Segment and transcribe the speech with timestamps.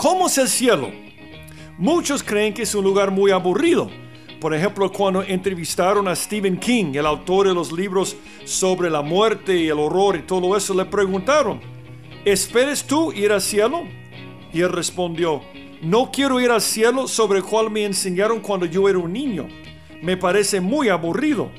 [0.00, 0.90] ¿Cómo es el cielo?
[1.76, 3.90] Muchos creen que es un lugar muy aburrido.
[4.40, 8.16] Por ejemplo, cuando entrevistaron a Stephen King, el autor de los libros
[8.46, 11.60] sobre la muerte y el horror y todo eso, le preguntaron,
[12.24, 13.82] ¿esperes tú ir al cielo?
[14.54, 15.42] Y él respondió,
[15.82, 19.48] no quiero ir al cielo sobre el cual me enseñaron cuando yo era un niño.
[20.00, 21.50] Me parece muy aburrido.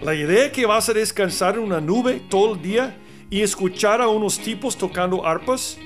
[0.00, 2.98] La idea que vas a descansar en una nube todo el día
[3.28, 5.76] y escuchar a unos tipos tocando arpas.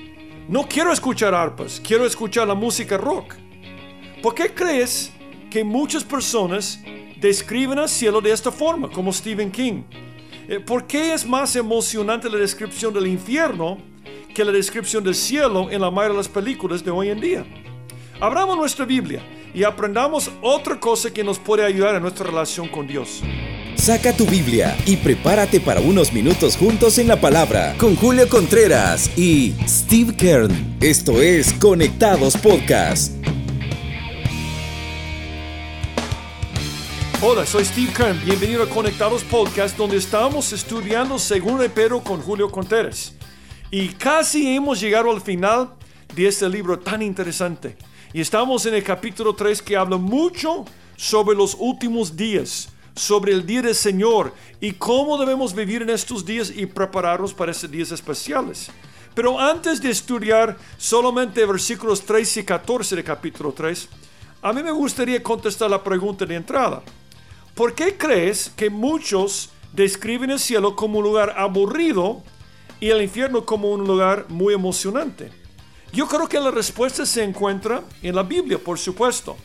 [0.47, 3.35] No quiero escuchar arpas, quiero escuchar la música rock.
[4.23, 5.11] ¿Por qué crees
[5.51, 6.79] que muchas personas
[7.19, 9.83] describen al cielo de esta forma, como Stephen King?
[10.47, 13.77] Eh, ¿Por qué es más emocionante la descripción del infierno
[14.33, 17.45] que la descripción del cielo en la mayoría de las películas de hoy en día?
[18.21, 19.21] Abramos nuestra Biblia
[19.53, 23.21] y aprendamos otra cosa que nos puede ayudar en nuestra relación con Dios.
[23.77, 29.15] Saca tu Biblia y prepárate para unos minutos juntos en la palabra con Julio Contreras
[29.15, 30.77] y Steve Kern.
[30.81, 33.13] Esto es Conectados Podcast.
[37.21, 38.19] Hola, soy Steve Kern.
[38.25, 43.13] Bienvenido a Conectados Podcast, donde estamos estudiando Según Pedro con Julio Contreras.
[43.69, 45.69] Y casi hemos llegado al final
[46.15, 47.77] de este libro tan interesante.
[48.11, 53.45] Y estamos en el capítulo 3 que habla mucho sobre los últimos días sobre el
[53.45, 57.91] día del Señor y cómo debemos vivir en estos días y prepararnos para estos días
[57.91, 58.69] especiales.
[59.13, 63.87] Pero antes de estudiar solamente versículos 13 y 14 del capítulo 3,
[64.41, 66.81] a mí me gustaría contestar la pregunta de entrada.
[67.55, 72.23] ¿Por qué crees que muchos describen el cielo como un lugar aburrido
[72.79, 75.31] y el infierno como un lugar muy emocionante?
[75.93, 79.37] Yo creo que la respuesta se encuentra en la Biblia, por supuesto.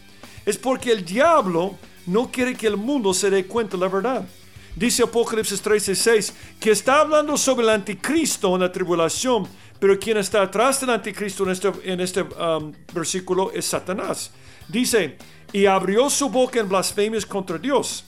[0.44, 4.26] Es porque el diablo no quiere que el mundo se dé cuenta de la verdad.
[4.74, 9.46] Dice Apocalipsis 13:6 que está hablando sobre el anticristo en la tribulación,
[9.78, 14.30] pero quien está atrás del anticristo en este, en este um, versículo es Satanás.
[14.68, 15.18] Dice,
[15.52, 18.04] y abrió su boca en blasfemias contra Dios,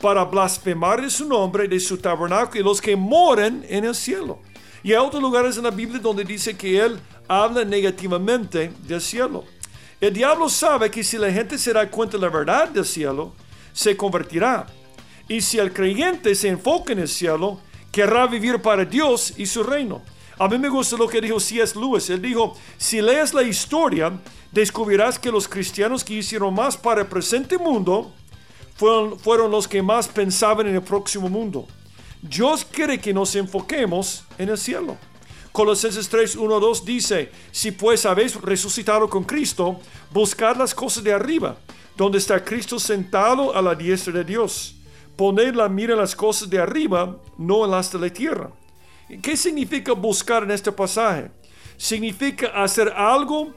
[0.00, 4.40] para blasfemar de su nombre, de su tabernáculo y los que moran en el cielo.
[4.82, 6.98] Y hay otros lugares en la Biblia donde dice que él
[7.28, 9.44] habla negativamente del cielo.
[10.00, 13.34] El diablo sabe que si la gente se da cuenta de la verdad del cielo,
[13.72, 14.66] se convertirá.
[15.28, 17.60] Y si el creyente se enfoca en el cielo,
[17.92, 20.00] querrá vivir para Dios y su reino.
[20.38, 21.78] A mí me gusta lo que dijo C.S.
[21.78, 22.08] Lewis.
[22.08, 24.18] Él dijo, si lees la historia,
[24.50, 28.10] descubrirás que los cristianos que hicieron más para el presente mundo
[28.76, 31.68] fueron, fueron los que más pensaban en el próximo mundo.
[32.22, 34.96] Dios quiere que nos enfoquemos en el cielo.
[35.60, 39.78] Colosenses 3, 1, 2 dice, si pues habéis resucitado con Cristo,
[40.10, 41.54] buscad las cosas de arriba,
[41.98, 44.76] donde está Cristo sentado a la diestra de Dios.
[45.16, 48.50] Poned la mira en las cosas de arriba, no en las de la tierra.
[49.20, 51.30] ¿Qué significa buscar en este pasaje?
[51.76, 53.52] Significa hacer algo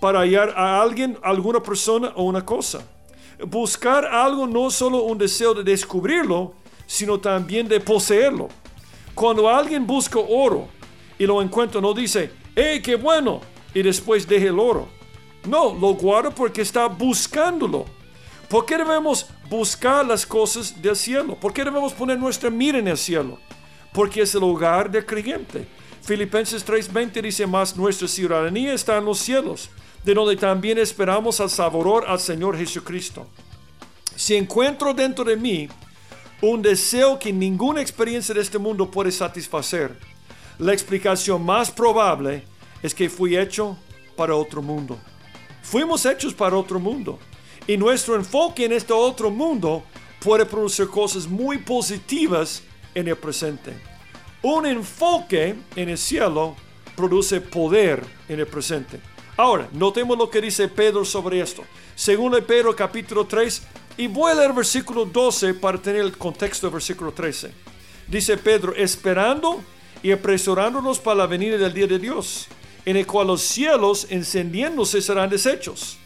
[0.00, 2.82] para hallar a alguien, alguna persona o una cosa.
[3.46, 6.52] Buscar algo no solo un deseo de descubrirlo,
[6.84, 8.48] sino también de poseerlo.
[9.14, 10.66] Cuando alguien busca oro,
[11.18, 13.40] y lo encuentro, no dice, ¡eh, qué bueno!
[13.72, 14.88] Y después deje el oro.
[15.46, 17.84] No, lo guarda porque está buscándolo.
[18.48, 21.34] ¿Por qué debemos buscar las cosas del cielo?
[21.34, 23.38] ¿Por qué debemos poner nuestra mira en el cielo?
[23.92, 25.66] Porque es el hogar del creyente.
[26.02, 29.70] Filipenses 3:20 dice más, nuestra ciudadanía está en los cielos,
[30.04, 33.26] de donde también esperamos al Salvador, al Señor Jesucristo.
[34.14, 35.68] Si encuentro dentro de mí
[36.42, 39.98] un deseo que ninguna experiencia de este mundo puede satisfacer,
[40.58, 42.44] la explicación más probable
[42.82, 43.76] es que fui hecho
[44.16, 44.98] para otro mundo.
[45.62, 47.18] Fuimos hechos para otro mundo.
[47.66, 49.82] Y nuestro enfoque en este otro mundo
[50.20, 52.62] puede producir cosas muy positivas
[52.94, 53.72] en el presente.
[54.42, 56.54] Un enfoque en el cielo
[56.94, 59.00] produce poder en el presente.
[59.36, 61.64] Ahora, notemos lo que dice Pedro sobre esto.
[61.96, 63.62] Según Pedro capítulo 3,
[63.96, 67.52] y voy a leer versículo 12 para tener el contexto del versículo 13.
[68.08, 69.62] Dice Pedro, esperando
[70.04, 72.46] y apresurándonos para la venida del día de Dios,
[72.84, 75.96] en el cual los cielos encendiéndose serán deshechos,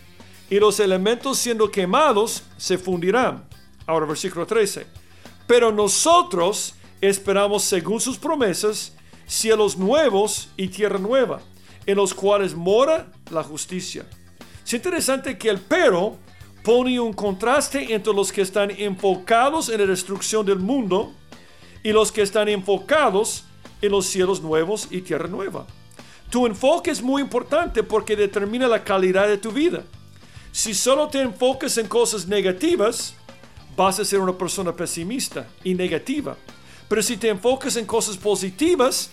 [0.48, 3.44] y los elementos siendo quemados se fundirán.
[3.86, 4.86] Ahora versículo 13.
[5.48, 8.92] Pero nosotros esperamos según sus promesas
[9.26, 11.40] cielos nuevos y tierra nueva,
[11.84, 14.06] en los cuales mora la justicia.
[14.64, 16.16] Es interesante que el pero
[16.62, 21.12] pone un contraste entre los que están enfocados en la destrucción del mundo
[21.82, 23.42] y los que están enfocados
[23.80, 25.66] en los cielos nuevos y tierra nueva.
[26.30, 29.84] Tu enfoque es muy importante porque determina la calidad de tu vida.
[30.52, 33.14] Si solo te enfocas en cosas negativas,
[33.76, 36.36] vas a ser una persona pesimista y negativa.
[36.88, 39.10] Pero si te enfocas en cosas positivas,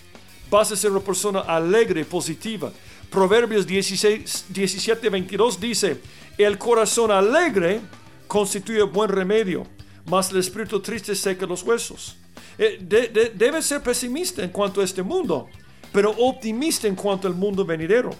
[0.50, 2.72] vas a ser una persona alegre y positiva.
[3.10, 6.00] Proverbios 16, 17, 22 dice,
[6.36, 7.80] el corazón alegre
[8.26, 9.66] constituye buen remedio,
[10.06, 12.16] mas el espíritu triste seca los huesos.
[12.58, 15.48] Eh, debe ser pesimista en cuanto a este mundo,
[15.92, 18.10] pero optimista en cuanto al mundo venidero.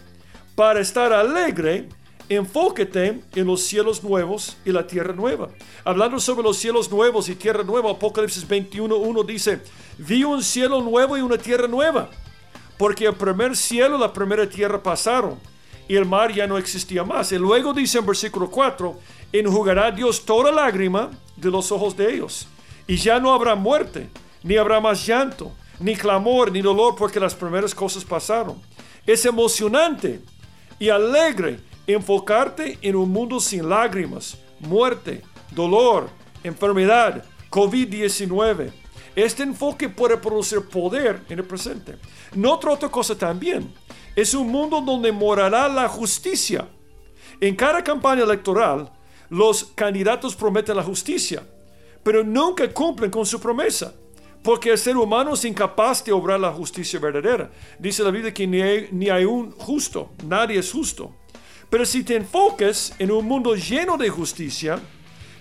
[0.54, 1.88] Para estar alegre,
[2.28, 5.48] enfóquete en los cielos nuevos y la tierra nueva.
[5.84, 9.60] Hablando sobre los cielos nuevos y tierra nueva, Apocalipsis 21.1 dice,
[9.98, 12.10] vi un cielo nuevo y una tierra nueva,
[12.78, 15.38] porque el primer cielo y la primera tierra pasaron
[15.88, 17.30] y el mar ya no existía más.
[17.32, 18.98] Y luego dice en versículo 4,
[19.32, 22.48] enjugará Dios toda lágrima de los ojos de ellos,
[22.86, 24.08] y ya no habrá muerte,
[24.46, 28.62] ni habrá más llanto, ni clamor, ni dolor, porque las primeras cosas pasaron.
[29.04, 30.20] Es emocionante
[30.78, 36.08] y alegre enfocarte en un mundo sin lágrimas, muerte, dolor,
[36.44, 38.70] enfermedad, COVID-19.
[39.16, 41.96] Este enfoque puede producir poder en el presente.
[42.32, 43.74] Nota otra cosa también.
[44.14, 46.68] Es un mundo donde morará la justicia.
[47.40, 48.92] En cada campaña electoral,
[49.28, 51.42] los candidatos prometen la justicia,
[52.04, 53.92] pero nunca cumplen con su promesa.
[54.46, 57.50] Porque el ser humano es incapaz de obrar la justicia verdadera.
[57.80, 61.12] Dice la Biblia que ni hay, ni hay un justo, nadie es justo.
[61.68, 64.78] Pero si te enfocas en un mundo lleno de justicia,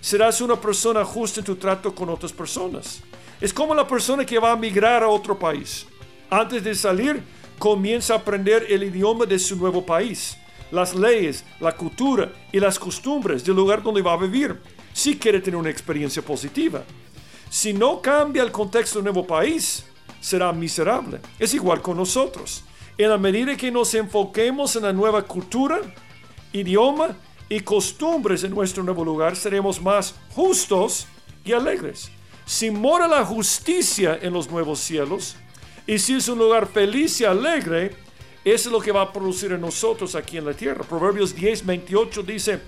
[0.00, 3.00] serás una persona justa en tu trato con otras personas.
[3.40, 5.86] Es como la persona que va a migrar a otro país.
[6.28, 7.22] Antes de salir,
[7.60, 10.36] comienza a aprender el idioma de su nuevo país,
[10.72, 14.60] las leyes, la cultura y las costumbres del lugar donde va a vivir,
[14.92, 16.82] si quiere tener una experiencia positiva.
[17.48, 19.84] Si no cambia el contexto del nuevo país,
[20.20, 21.20] será miserable.
[21.38, 22.64] Es igual con nosotros.
[22.98, 25.80] En la medida que nos enfoquemos en la nueva cultura,
[26.52, 27.16] idioma
[27.48, 31.06] y costumbres en nuestro nuevo lugar, seremos más justos
[31.44, 32.10] y alegres.
[32.44, 35.36] Si mora la justicia en los nuevos cielos,
[35.86, 37.94] y si es un lugar feliz y alegre,
[38.44, 40.84] eso es lo que va a producir en nosotros aquí en la tierra.
[40.84, 42.60] Proverbios 10, 28 dice,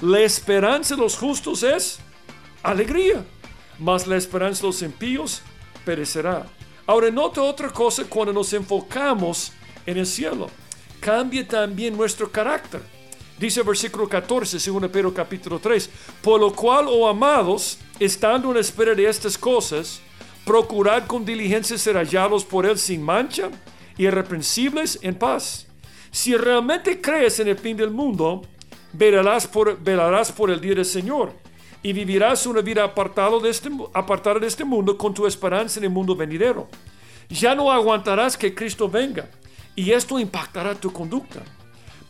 [0.00, 1.98] la esperanza de los justos es
[2.62, 3.24] alegría,
[3.78, 5.42] mas la esperanza de los impíos
[5.84, 6.46] perecerá.
[6.86, 9.52] Ahora nota otra cosa cuando nos enfocamos
[9.86, 10.48] en el cielo.
[11.00, 12.80] Cambia también nuestro carácter.
[13.38, 15.90] Dice el versículo 14, según Pedro capítulo 3,
[16.22, 20.00] por lo cual, oh amados, estando en espera de estas cosas,
[20.44, 23.50] procurad con diligencia ser hallados por Él sin mancha,
[23.96, 25.66] irreprensibles en paz.
[26.10, 28.42] Si realmente crees en el fin del mundo,
[28.92, 31.41] velarás por, velarás por el día del Señor
[31.82, 35.84] y vivirás una vida apartado de este, apartada de este mundo con tu esperanza en
[35.84, 36.68] el mundo venidero.
[37.28, 39.28] Ya no aguantarás que Cristo venga
[39.74, 41.42] y esto impactará tu conducta.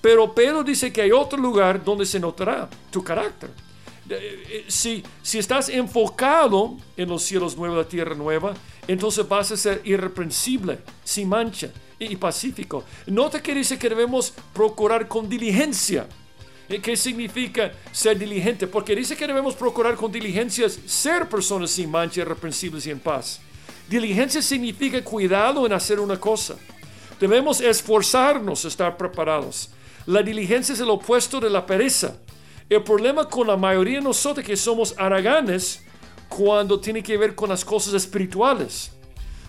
[0.00, 3.50] Pero Pedro dice que hay otro lugar donde se notará tu carácter.
[4.10, 8.52] Eh, eh, si, si estás enfocado en los cielos nuevos, la tierra nueva,
[8.88, 11.70] entonces vas a ser irreprensible, sin mancha
[12.00, 12.84] y pacífico.
[13.06, 16.08] Nota que dice que debemos procurar con diligencia.
[16.68, 18.66] ¿Qué significa ser diligente?
[18.66, 23.40] Porque dice que debemos procurar con diligencia ser personas sin mancha, irreprensibles y en paz.
[23.88, 26.56] Diligencia significa cuidado en hacer una cosa.
[27.20, 29.70] Debemos esforzarnos a estar preparados.
[30.06, 32.16] La diligencia es el opuesto de la pereza.
[32.68, 35.82] El problema con la mayoría de nosotros que somos haraganes
[36.28, 38.92] cuando tiene que ver con las cosas espirituales.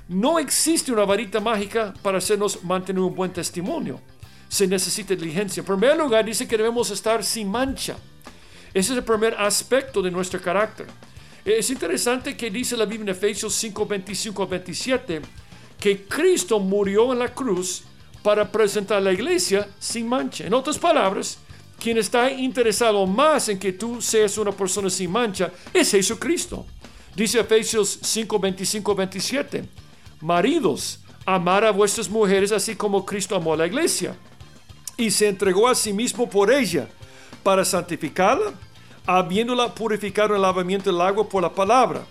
[0.09, 4.01] No existe una varita mágica para hacernos mantener un buen testimonio.
[4.53, 5.61] Se necesita diligencia.
[5.61, 7.97] En primer lugar, dice que debemos estar sin mancha.
[8.71, 10.85] Ese es el primer aspecto de nuestro carácter.
[11.43, 15.21] Es interesante que dice la Biblia en Efesios 5, 25 27
[15.79, 17.81] que Cristo murió en la cruz
[18.21, 20.45] para presentar a la iglesia sin mancha.
[20.45, 21.39] En otras palabras,
[21.79, 26.63] quien está interesado más en que tú seas una persona sin mancha es Jesucristo.
[27.15, 29.65] Dice Efesios 5, 25, 27.
[30.21, 34.15] Maridos, amar a vuestras mujeres así como Cristo amó a la iglesia
[34.97, 36.87] y se entregó a sí mismo por ella
[37.43, 38.53] para santificarla,
[39.05, 42.05] habiéndola purificado en el lavamiento del agua por la palabra,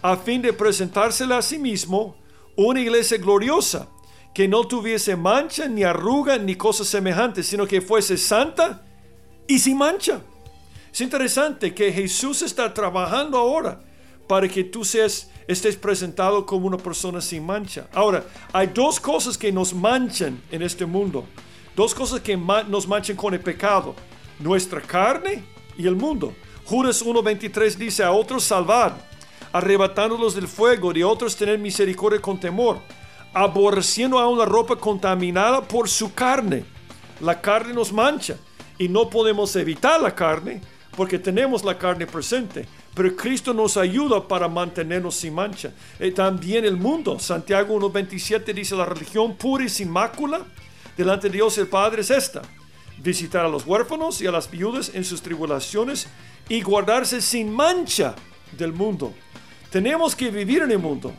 [0.00, 2.16] a fin de presentársela a sí mismo
[2.56, 3.88] una iglesia gloriosa
[4.34, 8.82] que no tuviese mancha, ni arruga, ni cosas semejantes, sino que fuese santa
[9.46, 10.20] y sin mancha.
[10.92, 13.80] Es interesante que Jesús está trabajando ahora
[14.26, 17.88] para que tú seas, estés presentado como una persona sin mancha.
[17.92, 21.26] Ahora, hay dos cosas que nos manchan en este mundo.
[21.76, 23.94] Dos cosas que nos manchan con el pecado.
[24.38, 25.44] Nuestra carne
[25.76, 26.34] y el mundo.
[26.64, 28.92] Judas 1.23 dice, a otros salvad,
[29.52, 32.78] arrebatándolos del fuego, de otros tener misericordia con temor
[33.32, 36.64] aborreciendo a una ropa contaminada por su carne.
[37.20, 38.36] La carne nos mancha
[38.78, 40.60] y no podemos evitar la carne
[40.96, 42.66] porque tenemos la carne presente.
[42.94, 45.72] Pero Cristo nos ayuda para mantenernos sin mancha.
[45.98, 47.18] Y también el mundo.
[47.18, 50.44] Santiago 1.27 dice la religión pura y sin mácula
[50.96, 52.42] delante de Dios el Padre es esta,
[52.98, 56.06] visitar a los huérfanos y a las viudas en sus tribulaciones
[56.48, 58.14] y guardarse sin mancha
[58.56, 59.14] del mundo.
[59.70, 61.12] Tenemos que vivir en el mundo,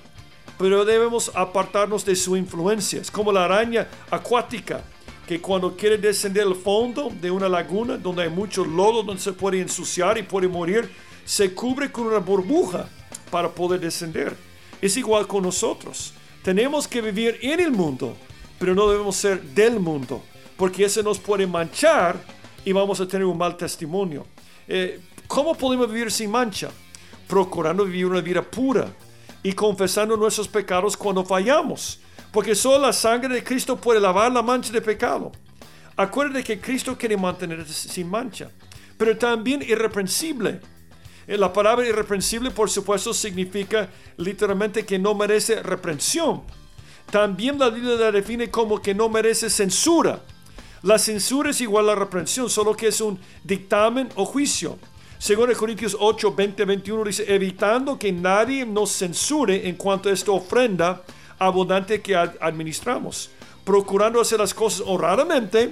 [0.57, 3.01] pero debemos apartarnos de su influencia.
[3.01, 4.83] Es como la araña acuática
[5.27, 9.33] que cuando quiere descender al fondo de una laguna donde hay mucho lodo, donde se
[9.33, 10.89] puede ensuciar y puede morir,
[11.25, 12.87] se cubre con una burbuja
[13.31, 14.35] para poder descender.
[14.81, 16.13] Es igual con nosotros.
[16.43, 18.17] Tenemos que vivir en el mundo,
[18.63, 20.23] pero no debemos ser del mundo,
[20.55, 22.15] porque ese nos puede manchar
[22.63, 24.25] y vamos a tener un mal testimonio.
[24.69, 26.71] Eh, ¿Cómo podemos vivir sin mancha?
[27.27, 28.87] Procurando vivir una vida pura
[29.43, 31.99] y confesando nuestros pecados cuando fallamos
[32.31, 35.33] porque solo la sangre de Cristo puede lavar la mancha de pecado.
[35.97, 38.49] Acuérdate que Cristo quiere mantener sin mancha,
[38.97, 40.61] pero también irreprensible.
[41.27, 46.43] Eh, la palabra irreprensible, por supuesto, significa literalmente que no merece reprensión.
[47.13, 50.19] También la Biblia la define como que no merece censura.
[50.81, 54.79] La censura es igual a la reprensión, solo que es un dictamen o juicio.
[55.19, 60.31] Según Corintios 8, 20, 21 dice, evitando que nadie nos censure en cuanto a esta
[60.31, 61.03] ofrenda
[61.37, 63.29] abundante que administramos,
[63.63, 65.71] procurando hacer las cosas honradamente,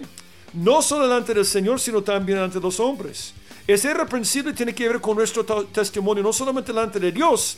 [0.54, 3.34] no solo delante del Señor, sino también de los hombres.
[3.66, 7.58] Ese irreprensible tiene que ver con nuestro testimonio, no solamente delante de Dios,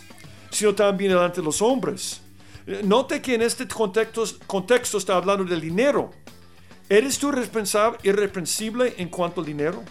[0.52, 2.22] sino también delante de los hombres.
[2.66, 6.12] Note que en este contexto, contexto está hablando del dinero.
[6.90, 7.32] ¿Eres tú
[8.04, 9.84] irreprensible en cuanto al dinero?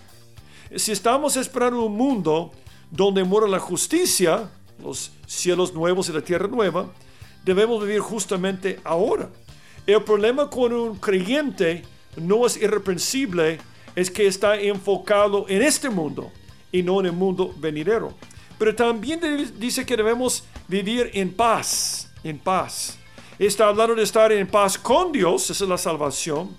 [0.76, 2.52] Si estamos esperando un mundo
[2.90, 4.50] donde muera la justicia,
[4.82, 6.90] los cielos nuevos y la tierra nueva,
[7.44, 9.28] debemos vivir justamente ahora.
[9.86, 11.82] El problema con un creyente
[12.16, 13.58] no es irreprensible,
[13.96, 16.30] es que está enfocado en este mundo
[16.70, 18.14] y no en el mundo venidero.
[18.58, 19.20] Pero también
[19.58, 22.98] dice que debemos vivir en paz, en paz.
[23.38, 26.56] Está hablando de estar en paz con Dios, esa es la salvación,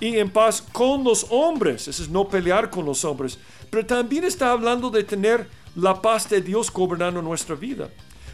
[0.00, 3.38] y en paz con los hombres, eso es no pelear con los hombres.
[3.70, 7.88] Pero también está hablando de tener la paz de Dios gobernando nuestra vida.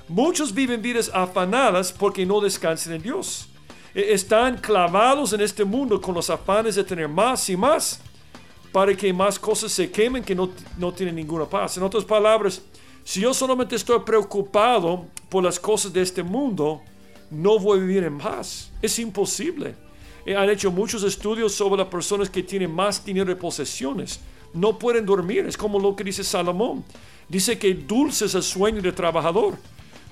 [0.09, 3.49] Muchos viven vidas afanadas porque no descansan en Dios.
[3.95, 8.01] E, están clavados en este mundo con los afanes de tener más y más
[8.73, 11.77] para que más cosas se quemen que no, no tienen ninguna paz.
[11.77, 12.63] En otras palabras,
[13.05, 16.83] si yo solamente estoy preocupado por las cosas de este mundo,
[17.31, 18.71] no voy a vivir en paz.
[18.81, 19.75] Es imposible.
[20.25, 24.21] Eh, han hecho muchos estudios sobre las personas que tienen más dinero y posesiones.
[24.55, 25.47] No pueden dormir.
[25.47, 26.85] Es como lo que dice Salomón.
[27.29, 29.57] Dice que dulce es el sueño del trabajador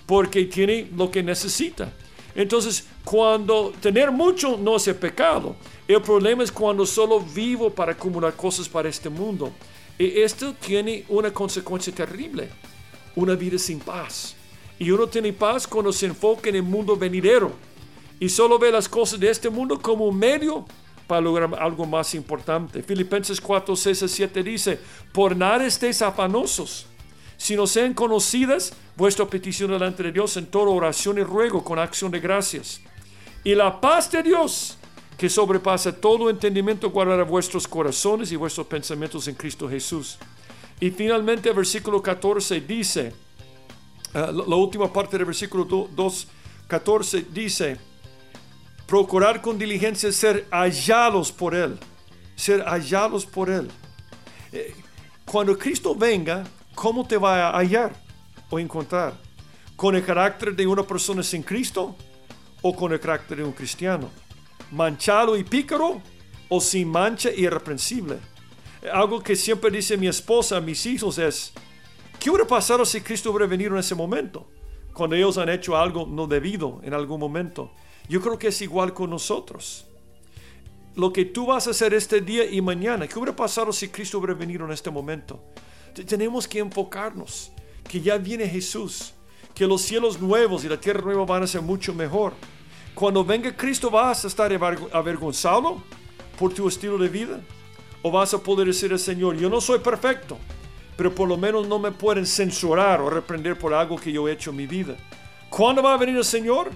[0.06, 1.92] porque tiene lo que necesita.
[2.34, 5.56] Entonces, cuando tener mucho no es el pecado,
[5.88, 9.52] el problema es cuando solo vivo para acumular cosas para este mundo.
[9.98, 12.50] Y esto tiene una consecuencia terrible,
[13.14, 14.35] una vida sin paz.
[14.78, 17.52] Y uno tiene paz cuando se enfoca en el mundo venidero
[18.20, 20.66] y solo ve las cosas de este mundo como un medio
[21.06, 22.82] para lograr algo más importante.
[22.82, 24.78] Filipenses 4, 6 7 dice,
[25.12, 26.86] por nada estéis afanosos
[27.36, 32.10] sino sean conocidas vuestra petición delante de Dios en toda oración y ruego con acción
[32.10, 32.80] de gracias.
[33.44, 34.78] Y la paz de Dios,
[35.18, 40.18] que sobrepasa todo entendimiento, guardará vuestros corazones y vuestros pensamientos en Cristo Jesús.
[40.80, 43.14] Y finalmente el versículo 14 dice,
[44.16, 46.28] uh, la, última parte del versículo 2,
[46.66, 47.76] 14 dice,
[48.86, 51.78] procurar con diligencia ser hallados por Él,
[52.34, 53.68] ser hallados por Él.
[54.52, 54.74] Eh,
[55.24, 56.44] cuando Cristo venga,
[56.74, 57.92] ¿cómo te va a hallar
[58.48, 59.14] o encontrar?
[59.74, 61.96] ¿Con el carácter de una persona sin Cristo
[62.62, 64.10] o con el carácter de un cristiano?
[64.70, 66.00] ¿Manchado y pícaro
[66.48, 68.18] o sin mancha y irreprensible?
[68.92, 71.52] Algo que siempre dice mi esposa mis hijos es,
[72.26, 74.48] ¿qué hubiera pasado si Cristo hubiera venido en ese momento?
[74.92, 77.70] Cuando ellos han hecho algo no debido en algún momento.
[78.08, 79.86] Yo creo que es igual con nosotros.
[80.96, 84.18] Lo que tú vas a hacer este día y mañana, ¿qué hubiera pasado si Cristo
[84.18, 85.40] hubiera venido en este momento?
[86.04, 87.52] tenemos que enfocarnos
[87.88, 89.14] que ya viene Jesús,
[89.54, 92.32] que los cielos nuevos y la tierra nueva van a ser mucho mejor.
[92.92, 94.52] Cuando venga Cristo, ¿vas a estar
[94.92, 95.80] avergonzado
[96.40, 97.40] por tu estilo de vida?
[98.02, 100.38] ¿O vas a poder decir al Señor, yo no soy perfecto,
[100.96, 104.32] pero por lo menos no me pueden censurar o reprender por algo que yo he
[104.32, 104.96] hecho en mi vida?
[105.50, 106.70] ¿Cuándo va a venir el Señor?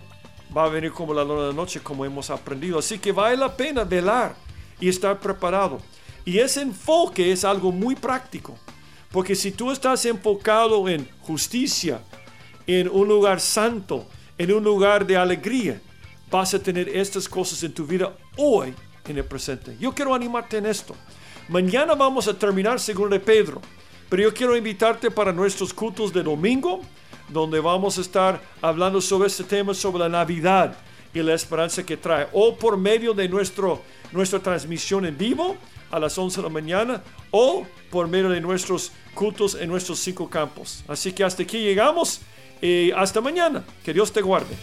[0.57, 2.79] Va a venir como la luna de noche, como hemos aprendido.
[2.79, 4.35] Así que vale la pena velar
[4.81, 5.79] y estar preparado.
[6.25, 8.59] Y ese enfoque es algo muy práctico.
[9.11, 12.01] Porque si tú estás enfocado en justicia,
[12.67, 14.07] en un lugar santo,
[14.39, 15.81] en un lugar de alegría,
[16.31, 18.73] vas a tener estas cosas en tu vida hoy
[19.07, 19.77] en el presente.
[19.81, 20.95] Yo quiero animarte en esto.
[21.49, 23.61] Mañana vamos a terminar según de Pedro,
[24.11, 26.83] pero yo quiero invitarte para nuestros cultos de domingo,
[27.29, 30.77] donde vamos a estar hablando sobre este tema, sobre la Navidad
[31.15, 33.81] y la esperanza que trae, o por medio de nuestro
[34.13, 35.57] nuestra transmisión en vivo
[35.91, 40.29] a las 11 de la mañana o por medio de nuestros cultos en nuestros cinco
[40.29, 40.85] campos.
[40.89, 42.21] Así que hasta aquí llegamos
[42.61, 43.65] y hasta mañana.
[43.85, 44.57] Que Dios te guarde.